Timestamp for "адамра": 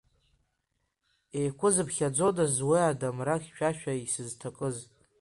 2.89-3.35